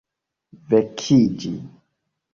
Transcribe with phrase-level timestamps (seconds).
[0.71, 1.47] vekiĝi